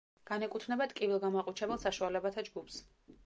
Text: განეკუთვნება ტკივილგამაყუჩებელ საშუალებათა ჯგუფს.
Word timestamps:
განეკუთვნება 0.29 0.87
ტკივილგამაყუჩებელ 0.93 1.81
საშუალებათა 1.83 2.47
ჯგუფს. 2.51 2.81